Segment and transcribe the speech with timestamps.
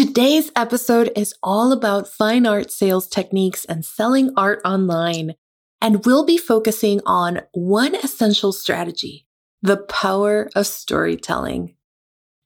[0.00, 5.34] Today's episode is all about fine art sales techniques and selling art online.
[5.82, 9.26] And we'll be focusing on one essential strategy,
[9.60, 11.74] the power of storytelling.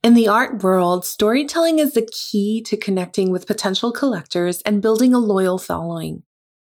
[0.03, 5.13] In the art world, storytelling is the key to connecting with potential collectors and building
[5.13, 6.23] a loyal following.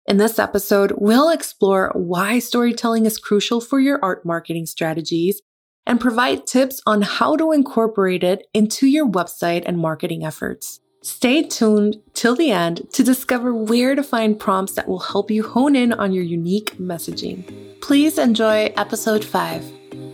[0.06, 5.42] In this episode, we'll explore why storytelling is crucial for your art marketing strategies
[5.88, 10.82] and provide tips on how to incorporate it into your website and marketing efforts.
[11.02, 15.42] Stay tuned till the end to discover where to find prompts that will help you
[15.42, 17.80] hone in on your unique messaging.
[17.82, 19.64] Please enjoy episode 5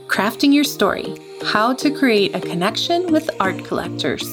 [0.08, 4.30] Crafting Your Story How to Create a Connection with Art Collectors.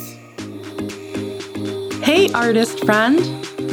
[2.02, 3.18] Hey, artist friend!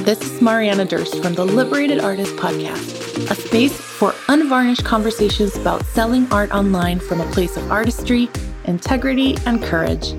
[0.05, 5.83] This is Mariana Durst from the Liberated Artist Podcast, a space for unvarnished conversations about
[5.87, 8.29] selling art online from a place of artistry,
[8.65, 10.13] integrity, and courage.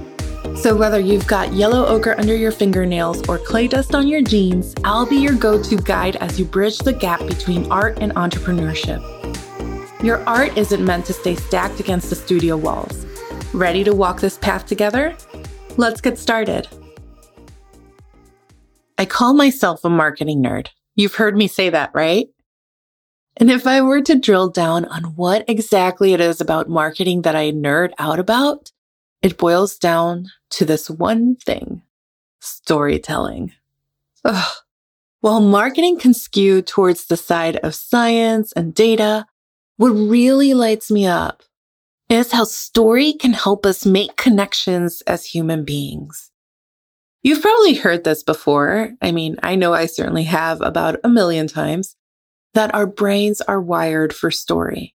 [0.57, 4.75] So, whether you've got yellow ochre under your fingernails or clay dust on your jeans,
[4.85, 9.03] I'll be your go to guide as you bridge the gap between art and entrepreneurship.
[10.03, 13.07] Your art isn't meant to stay stacked against the studio walls.
[13.55, 15.17] Ready to walk this path together?
[15.77, 16.67] Let's get started.
[18.99, 20.69] I call myself a marketing nerd.
[20.97, 22.27] You've heard me say that, right?
[23.39, 27.37] And if I were to drill down on what exactly it is about marketing that
[27.37, 28.73] I nerd out about,
[29.23, 31.83] it boils down to this one thing
[32.41, 33.53] storytelling.
[34.25, 34.55] Ugh.
[35.21, 39.27] While marketing can skew towards the side of science and data,
[39.77, 41.43] what really lights me up
[42.09, 46.31] is how story can help us make connections as human beings.
[47.23, 48.93] You've probably heard this before.
[49.03, 51.97] I mean, I know I certainly have about a million times
[52.55, 54.95] that our brains are wired for story.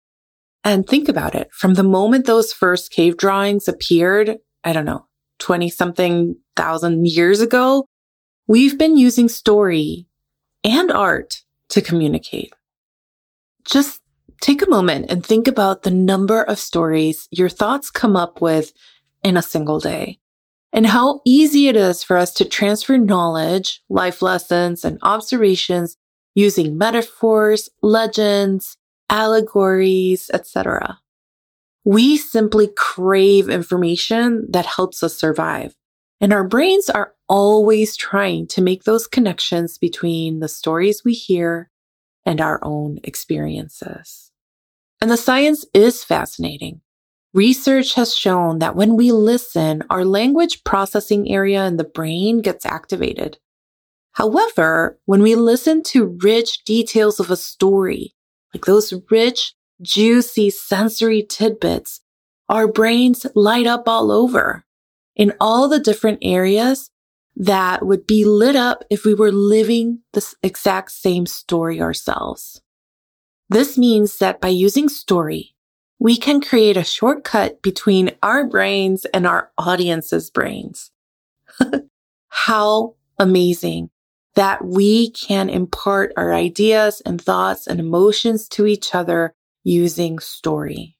[0.62, 1.48] And think about it.
[1.52, 5.06] From the moment those first cave drawings appeared, I don't know,
[5.38, 7.86] 20 something thousand years ago,
[8.46, 10.06] we've been using story
[10.62, 12.52] and art to communicate.
[13.64, 14.00] Just
[14.40, 18.72] take a moment and think about the number of stories your thoughts come up with
[19.22, 20.18] in a single day
[20.72, 25.96] and how easy it is for us to transfer knowledge, life lessons, and observations
[26.34, 28.76] using metaphors, legends,
[29.08, 30.98] allegories, etc.
[31.84, 35.74] We simply crave information that helps us survive.
[36.20, 41.70] And our brains are always trying to make those connections between the stories we hear
[42.26, 44.30] and our own experiences.
[45.00, 46.82] And the science is fascinating.
[47.32, 52.66] Research has shown that when we listen, our language processing area in the brain gets
[52.66, 53.38] activated.
[54.12, 58.14] However, when we listen to rich details of a story,
[58.52, 62.00] like those rich, juicy sensory tidbits,
[62.48, 64.64] our brains light up all over
[65.14, 66.90] in all the different areas
[67.36, 72.60] that would be lit up if we were living the exact same story ourselves.
[73.48, 75.54] This means that by using story,
[75.98, 80.90] we can create a shortcut between our brains and our audience's brains.
[82.28, 83.90] How amazing
[84.34, 90.96] that we can impart our ideas and thoughts and emotions to each other using story.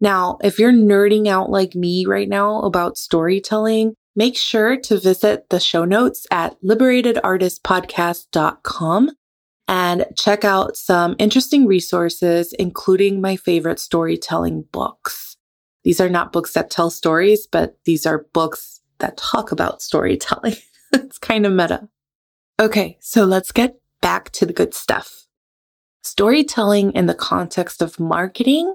[0.00, 5.50] Now, if you're nerding out like me right now about storytelling, make sure to visit
[5.50, 9.10] the show notes at liberatedartistpodcast.com
[9.66, 15.36] and check out some interesting resources, including my favorite storytelling books.
[15.84, 20.56] These are not books that tell stories, but these are books that talk about storytelling.
[20.92, 21.88] it's kind of meta.
[22.60, 25.26] Okay, so let's get back to the good stuff.
[26.02, 28.74] Storytelling in the context of marketing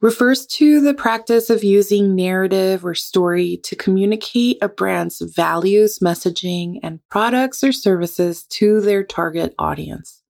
[0.00, 6.80] refers to the practice of using narrative or story to communicate a brand's values, messaging,
[6.82, 10.22] and products or services to their target audience.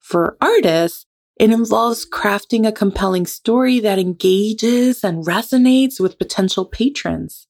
[0.00, 1.06] For artists,
[1.36, 7.46] it involves crafting a compelling story that engages and resonates with potential patrons,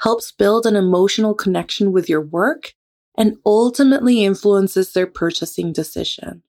[0.00, 2.72] helps build an emotional connection with your work,
[3.16, 6.42] and ultimately influences their purchasing decision.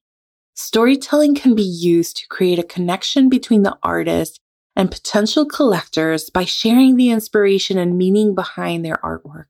[0.54, 4.40] Storytelling can be used to create a connection between the artist
[4.74, 9.46] and potential collectors by sharing the inspiration and meaning behind their artwork.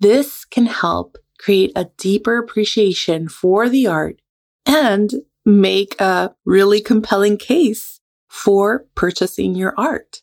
[0.00, 4.20] This can help create a deeper appreciation for the art
[4.64, 5.12] and
[5.44, 10.22] make a really compelling case for purchasing your art.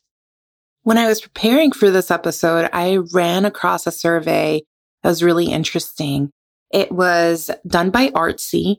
[0.82, 4.62] When I was preparing for this episode, I ran across a survey
[5.04, 6.30] that was really interesting.
[6.72, 8.78] It was done by Artsy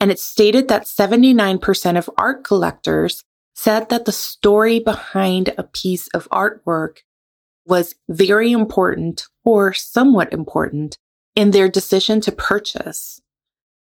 [0.00, 3.22] and it stated that 79% of art collectors
[3.54, 6.98] said that the story behind a piece of artwork
[7.66, 10.96] was very important or somewhat important
[11.34, 13.20] in their decision to purchase.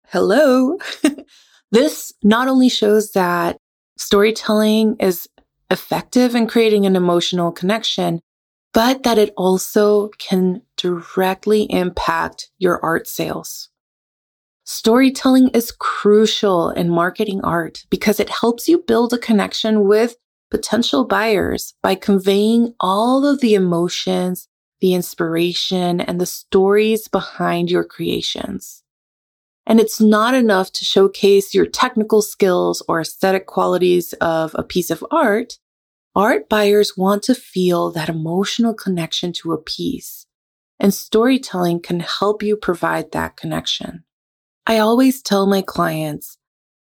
[0.08, 0.76] Hello.
[1.72, 3.56] this not only shows that
[3.96, 5.26] storytelling is
[5.70, 8.20] effective in creating an emotional connection,
[8.72, 13.68] but that it also can directly impact your art sales.
[14.64, 20.14] Storytelling is crucial in marketing art because it helps you build a connection with
[20.50, 24.48] potential buyers by conveying all of the emotions,
[24.80, 28.82] the inspiration, and the stories behind your creations.
[29.66, 34.90] And it's not enough to showcase your technical skills or aesthetic qualities of a piece
[34.90, 35.58] of art.
[36.14, 40.26] Art buyers want to feel that emotional connection to a piece,
[40.80, 44.04] and storytelling can help you provide that connection.
[44.66, 46.36] I always tell my clients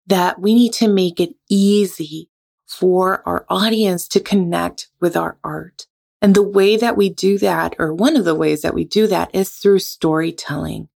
[0.06, 2.28] that we need to make it easy
[2.66, 5.86] for our audience to connect with our art.
[6.20, 9.06] And the way that we do that, or one of the ways that we do
[9.06, 10.88] that is through storytelling.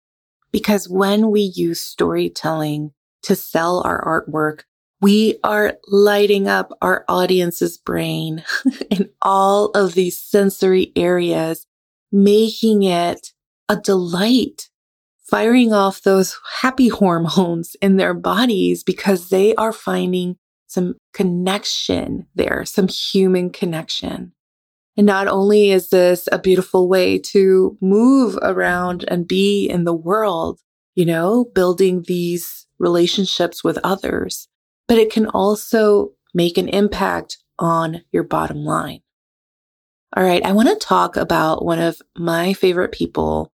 [0.51, 2.93] Because when we use storytelling
[3.23, 4.61] to sell our artwork,
[5.01, 8.43] we are lighting up our audience's brain
[8.89, 11.67] in all of these sensory areas,
[12.11, 13.31] making it
[13.69, 14.69] a delight,
[15.29, 22.65] firing off those happy hormones in their bodies because they are finding some connection there,
[22.65, 24.33] some human connection.
[24.97, 29.93] And not only is this a beautiful way to move around and be in the
[29.93, 30.59] world,
[30.95, 34.47] you know, building these relationships with others,
[34.87, 39.01] but it can also make an impact on your bottom line.
[40.15, 40.43] All right.
[40.45, 43.51] I want to talk about one of my favorite people.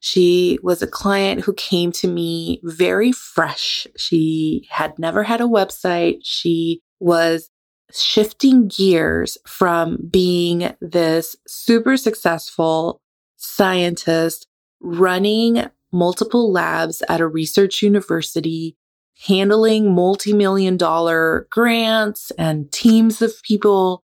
[0.00, 3.86] She was a client who came to me very fresh.
[3.96, 6.20] She had never had a website.
[6.22, 7.50] She was
[7.92, 13.00] shifting gears from being this super successful
[13.36, 14.46] scientist
[14.80, 18.76] running multiple labs at a research university,
[19.26, 24.02] handling multi-million dollar grants and teams of people.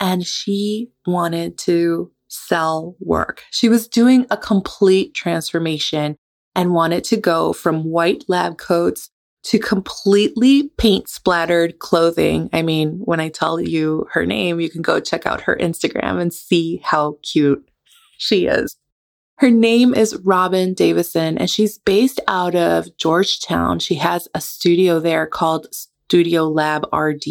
[0.00, 3.42] And she wanted to sell work.
[3.50, 6.16] She was doing a complete transformation
[6.54, 9.10] and wanted to go from white lab coats
[9.44, 12.50] to completely paint splattered clothing.
[12.52, 16.20] I mean, when I tell you her name, you can go check out her Instagram
[16.20, 17.66] and see how cute
[18.18, 18.76] she is.
[19.38, 23.78] Her name is Robin Davison and she's based out of Georgetown.
[23.78, 27.24] She has a studio there called Studio Lab RD.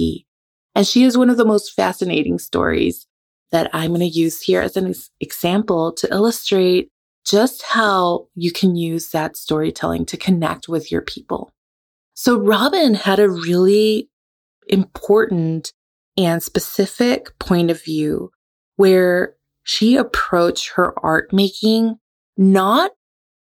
[0.74, 3.08] And she is one of the most fascinating stories
[3.52, 6.90] that I'm going to use here as an example to illustrate
[7.26, 11.52] just how you can use that storytelling to connect with your people.
[12.14, 14.10] So Robin had a really
[14.70, 15.74] important
[16.16, 18.32] and specific point of view
[18.78, 19.36] where
[19.68, 22.00] she approached her art making
[22.38, 22.92] not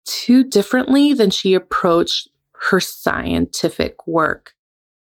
[0.07, 2.31] too differently than she approached
[2.71, 4.55] her scientific work.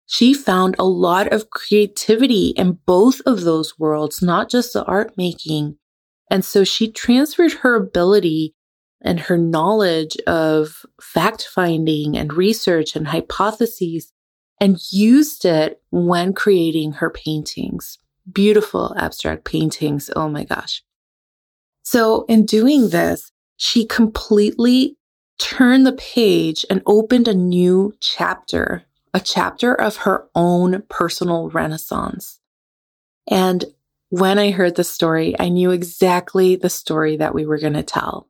[0.05, 5.17] She found a lot of creativity in both of those worlds, not just the art
[5.17, 5.79] making.
[6.31, 8.55] And so she transferred her ability
[9.01, 14.13] and her knowledge of fact finding and research and hypotheses
[14.61, 17.97] and used it when creating her paintings.
[18.31, 20.11] Beautiful abstract paintings.
[20.15, 20.83] Oh my gosh.
[21.91, 24.99] So in doing this, she completely
[25.39, 32.41] turned the page and opened a new chapter, a chapter of her own personal renaissance.
[33.27, 33.65] And
[34.11, 37.83] when I heard the story, I knew exactly the story that we were going to
[37.83, 38.29] tell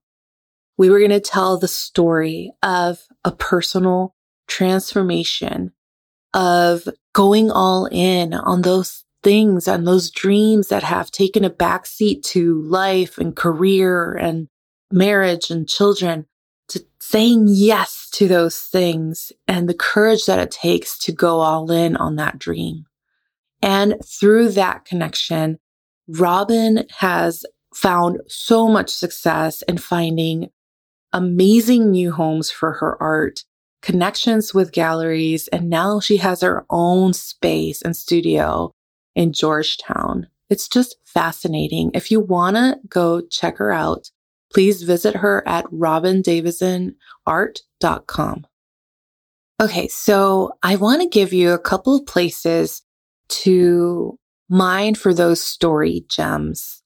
[0.79, 4.15] we were going to tell the story of a personal
[4.47, 5.73] transformation
[6.33, 12.23] of going all in on those things and those dreams that have taken a backseat
[12.23, 14.49] to life and career and
[14.91, 16.25] marriage and children
[16.67, 21.71] to saying yes to those things and the courage that it takes to go all
[21.71, 22.87] in on that dream.
[23.61, 25.59] And through that connection,
[26.09, 27.45] Robin has
[27.75, 30.49] found so much success in finding
[31.13, 33.45] amazing new homes for her art,
[33.83, 38.73] connections with galleries, and now she has her own space and studio
[39.19, 40.29] in Georgetown.
[40.49, 41.91] It's just fascinating.
[41.93, 44.13] If you want to go check her out,
[44.53, 48.47] please visit her at robindavisonart.com.
[49.61, 52.83] Okay, so I want to give you a couple of places
[53.31, 54.17] to
[54.49, 56.85] mine for those story gems.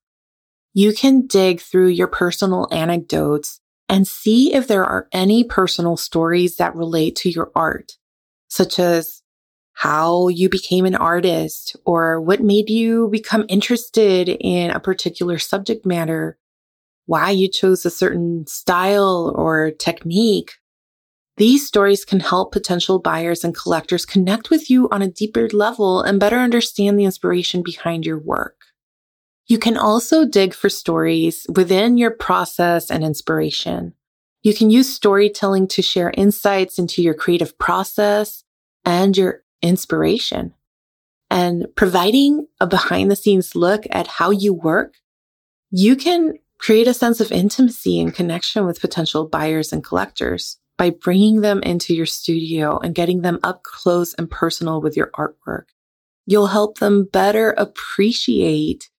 [0.72, 3.60] You can dig through your personal anecdotes
[3.90, 7.98] and see if there are any personal stories that relate to your art,
[8.48, 9.21] such as
[9.74, 15.84] how you became an artist or what made you become interested in a particular subject
[15.86, 16.38] matter.
[17.06, 20.52] why you chose a certain style or technique.
[21.36, 26.00] These stories can help potential buyers and collectors connect with you on a deeper level
[26.00, 28.56] and better understand the inspiration behind your work.
[29.46, 33.94] You can also dig for stories within your process and inspiration.
[34.42, 38.44] You can use storytelling to share insights into your creative process
[38.84, 40.54] and your inspiration.
[41.30, 44.96] And providing a behind the scenes look at how you work,
[45.70, 50.90] you can create a sense of intimacy and connection with potential buyers and collectors by
[50.90, 55.64] bringing them into your studio and getting them up close and personal with your artwork.
[56.26, 58.90] You'll help them better appreciate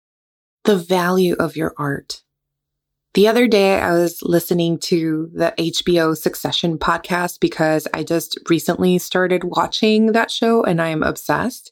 [0.63, 2.22] the value of your art.
[3.13, 8.97] The other day, I was listening to the HBO Succession podcast because I just recently
[8.97, 11.71] started watching that show and I am obsessed.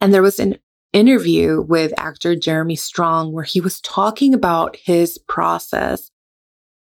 [0.00, 0.58] And there was an
[0.92, 6.12] interview with actor Jeremy Strong where he was talking about his process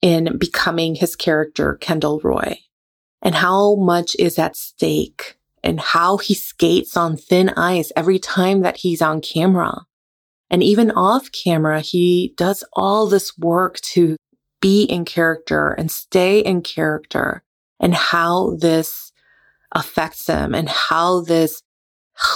[0.02, 2.58] in becoming his character, Kendall Roy,
[3.22, 8.60] and how much is at stake and how he skates on thin ice every time
[8.60, 9.86] that he's on camera.
[10.54, 14.16] And even off camera, he does all this work to
[14.60, 17.42] be in character and stay in character
[17.80, 19.10] and how this
[19.72, 21.60] affects him and how this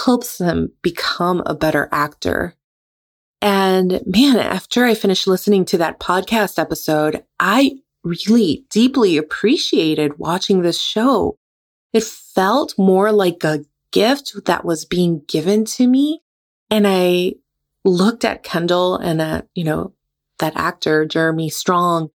[0.03, 2.55] helps him become a better actor.
[3.41, 10.61] And man, after I finished listening to that podcast episode, I really deeply appreciated watching
[10.61, 11.37] this show.
[11.93, 16.19] It felt more like a gift that was being given to me.
[16.69, 17.35] And I
[17.85, 19.93] looked at Kendall and at, you know,
[20.39, 22.09] that actor, Jeremy Strong,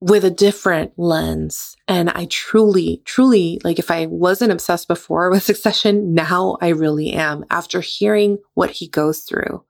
[0.00, 1.76] with a different lens.
[1.86, 7.12] And I truly, truly, like if I wasn't obsessed before with succession, now I really
[7.12, 9.64] am after hearing what he goes through.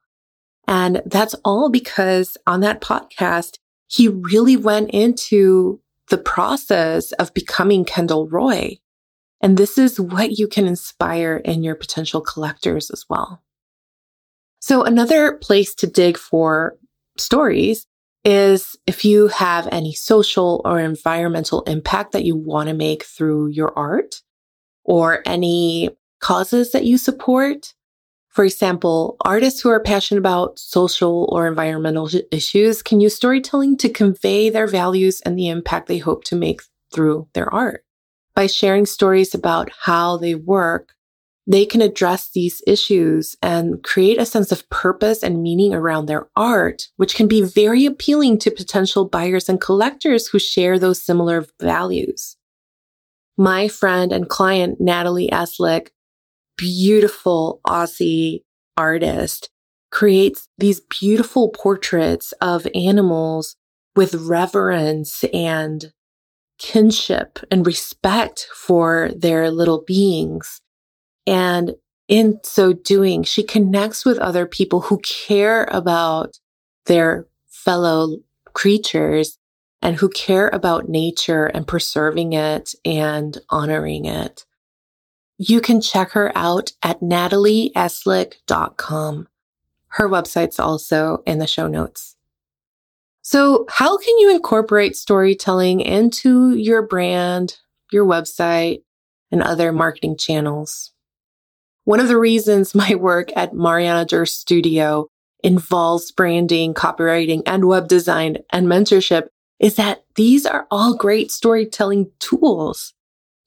[0.67, 7.83] And that's all because on that podcast, he really went into the process of becoming
[7.83, 8.77] Kendall Roy.
[9.41, 13.41] And this is what you can inspire in your potential collectors as well.
[14.61, 16.77] So another place to dig for
[17.17, 17.87] stories
[18.23, 23.47] is if you have any social or environmental impact that you want to make through
[23.47, 24.21] your art
[24.83, 25.89] or any
[26.19, 27.73] causes that you support.
[28.29, 33.89] For example, artists who are passionate about social or environmental issues can use storytelling to
[33.89, 36.61] convey their values and the impact they hope to make
[36.93, 37.83] through their art.
[38.35, 40.93] By sharing stories about how they work,
[41.47, 46.27] they can address these issues and create a sense of purpose and meaning around their
[46.35, 51.45] art, which can be very appealing to potential buyers and collectors who share those similar
[51.59, 52.37] values.
[53.37, 55.87] My friend and client, Natalie Eslick,
[56.57, 58.43] beautiful Aussie
[58.77, 59.49] artist,
[59.89, 63.55] creates these beautiful portraits of animals
[63.95, 65.91] with reverence and
[66.59, 70.61] kinship and respect for their little beings.
[71.27, 71.75] And
[72.07, 76.37] in so doing, she connects with other people who care about
[76.85, 78.17] their fellow
[78.53, 79.39] creatures
[79.81, 84.45] and who care about nature and preserving it and honoring it.
[85.37, 89.27] You can check her out at natalieeslick.com.
[89.87, 92.15] Her website's also in the show notes.
[93.23, 97.57] So how can you incorporate storytelling into your brand,
[97.91, 98.83] your website,
[99.31, 100.90] and other marketing channels?
[101.85, 105.07] One of the reasons my work at Mariana Durst Studio
[105.43, 109.27] involves branding, copywriting, and web design and mentorship
[109.59, 112.93] is that these are all great storytelling tools.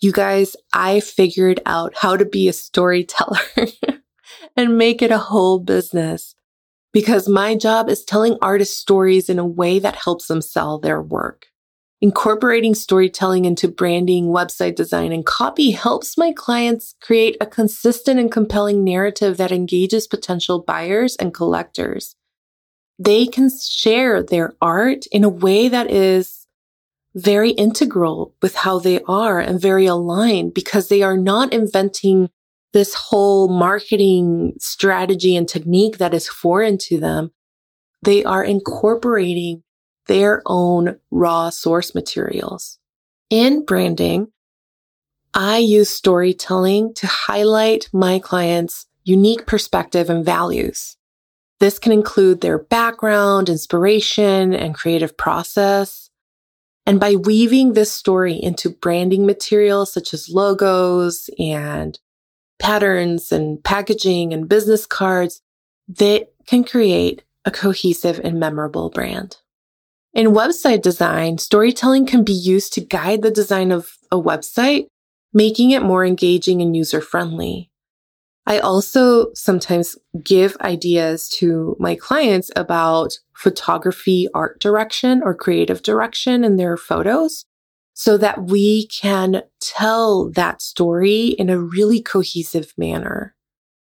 [0.00, 3.38] You guys, I figured out how to be a storyteller
[4.56, 6.34] and make it a whole business
[6.92, 11.02] because my job is telling artists stories in a way that helps them sell their
[11.02, 11.46] work.
[12.04, 18.30] Incorporating storytelling into branding, website design, and copy helps my clients create a consistent and
[18.30, 22.14] compelling narrative that engages potential buyers and collectors.
[22.98, 26.46] They can share their art in a way that is
[27.14, 32.28] very integral with how they are and very aligned because they are not inventing
[32.74, 37.32] this whole marketing strategy and technique that is foreign to them.
[38.02, 39.63] They are incorporating
[40.06, 42.78] their own raw source materials.
[43.30, 44.28] In branding,
[45.32, 50.96] I use storytelling to highlight my clients' unique perspective and values.
[51.60, 56.10] This can include their background, inspiration, and creative process.
[56.86, 61.98] And by weaving this story into branding materials such as logos and
[62.58, 65.42] patterns and packaging and business cards,
[65.88, 69.38] they can create a cohesive and memorable brand.
[70.14, 74.86] In website design, storytelling can be used to guide the design of a website,
[75.32, 77.72] making it more engaging and user friendly.
[78.46, 86.44] I also sometimes give ideas to my clients about photography, art direction, or creative direction
[86.44, 87.44] in their photos
[87.94, 93.34] so that we can tell that story in a really cohesive manner.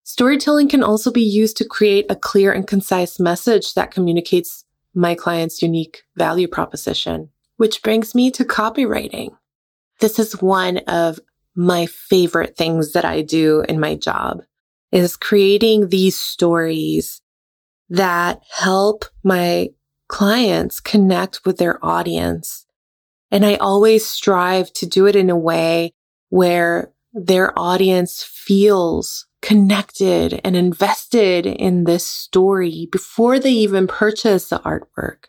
[0.04, 5.16] Storytelling can also be used to create a clear and concise message that communicates my
[5.16, 9.30] client's unique value proposition, which brings me to copywriting.
[10.00, 11.20] This is one of
[11.56, 14.42] my favorite things that I do in my job
[14.92, 17.22] is creating these stories
[17.90, 19.70] that help my
[20.08, 22.66] clients connect with their audience.
[23.32, 25.94] And I always strive to do it in a way
[26.30, 34.60] where their audience feels connected and invested in this story before they even purchase the
[34.60, 35.26] artwork.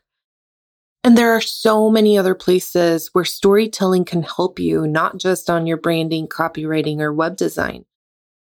[1.02, 5.66] And there are so many other places where storytelling can help you, not just on
[5.66, 7.86] your branding, copywriting, or web design.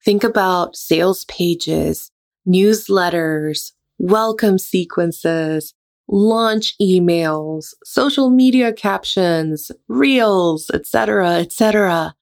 [0.04, 2.12] Think about sales pages,
[2.48, 5.74] newsletters, welcome sequences,
[6.08, 12.16] launch emails, social media captions, reels, etc., etc.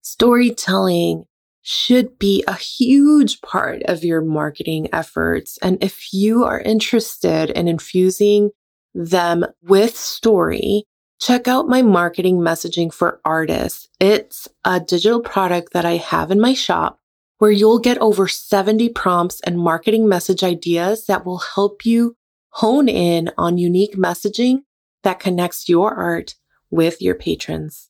[0.00, 1.24] Storytelling
[1.70, 5.58] should be a huge part of your marketing efforts.
[5.60, 8.52] And if you are interested in infusing
[8.94, 10.84] them with story,
[11.20, 13.86] check out my marketing messaging for artists.
[14.00, 17.00] It's a digital product that I have in my shop
[17.36, 22.16] where you'll get over 70 prompts and marketing message ideas that will help you
[22.48, 24.60] hone in on unique messaging
[25.02, 26.34] that connects your art
[26.70, 27.87] with your patrons.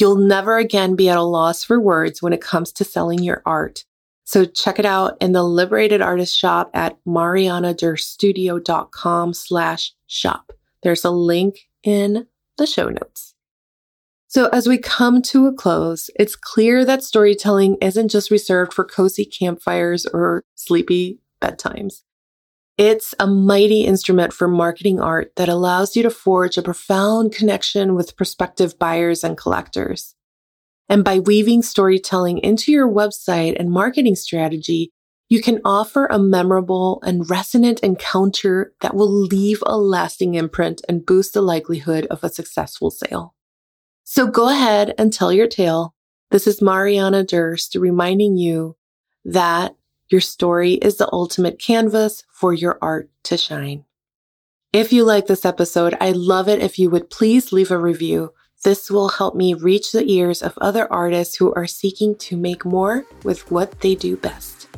[0.00, 3.42] You'll never again be at a loss for words when it comes to selling your
[3.44, 3.84] art.
[4.24, 10.52] So check it out in the Liberated Artist shop at marianadurstudio.com slash shop.
[10.82, 12.26] There's a link in
[12.56, 13.34] the show notes.
[14.28, 18.84] So as we come to a close, it's clear that storytelling isn't just reserved for
[18.84, 22.02] cozy campfires or sleepy bedtimes.
[22.80, 27.94] It's a mighty instrument for marketing art that allows you to forge a profound connection
[27.94, 30.14] with prospective buyers and collectors.
[30.88, 34.92] And by weaving storytelling into your website and marketing strategy,
[35.28, 41.04] you can offer a memorable and resonant encounter that will leave a lasting imprint and
[41.04, 43.34] boost the likelihood of a successful sale.
[44.04, 45.94] So go ahead and tell your tale.
[46.30, 48.78] This is Mariana Durst reminding you
[49.26, 49.74] that
[50.10, 53.84] your story is the ultimate canvas for your art to shine.
[54.72, 58.32] If you like this episode, I'd love it if you would please leave a review.
[58.62, 62.64] This will help me reach the ears of other artists who are seeking to make
[62.64, 64.68] more with what they do best.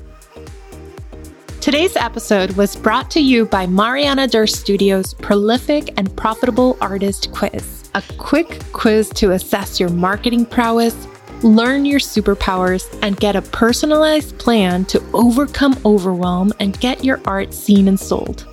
[1.61, 7.83] Today's episode was brought to you by Mariana Durst Studios' prolific and profitable artist quiz
[7.95, 10.95] a quick quiz to assess your marketing prowess,
[11.45, 17.53] learn your superpowers, and get a personalized plan to overcome overwhelm and get your art
[17.53, 18.47] seen and sold.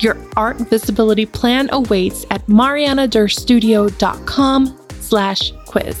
[0.00, 5.96] Your art visibility plan awaits at marianadurstudio.com slash quiz.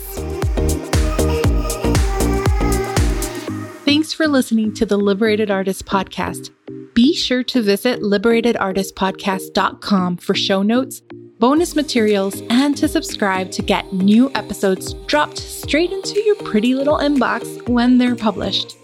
[3.84, 6.50] Thanks for listening to the Liberated Artist Podcast.
[6.92, 11.02] Be sure to visit liberatedartistpodcast.com for show notes
[11.38, 16.98] bonus materials, and to subscribe to get new episodes dropped straight into your pretty little
[16.98, 18.76] inbox when they're published.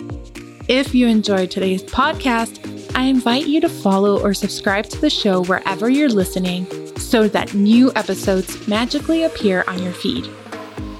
[0.69, 5.45] If you enjoyed today's podcast, I invite you to follow or subscribe to the show
[5.45, 6.67] wherever you're listening
[6.99, 10.29] so that new episodes magically appear on your feed.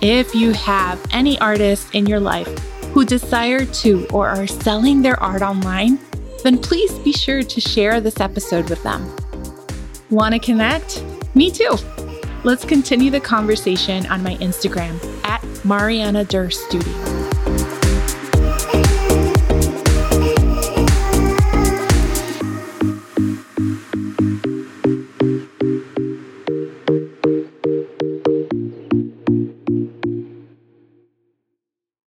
[0.01, 2.49] If you have any artists in your life
[2.93, 5.99] who desire to or are selling their art online,
[6.43, 9.15] then please be sure to share this episode with them.
[10.11, 11.03] Want to connect?
[11.35, 11.77] Me too.
[12.45, 17.22] Let's continue the conversation on my Instagram at Mariana Durst Studio.